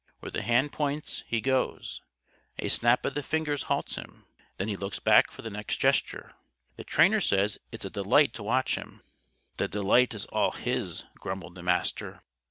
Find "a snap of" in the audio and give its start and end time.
2.57-3.13